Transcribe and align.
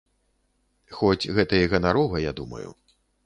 Хоць 0.99 1.29
гэта 1.37 1.59
і 1.65 1.69
ганарова, 1.75 2.23
я 2.29 2.35
думаю. 2.43 2.65